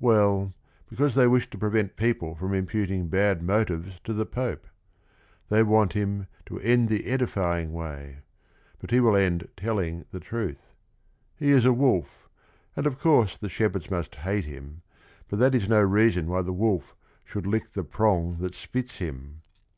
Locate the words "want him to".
5.62-6.58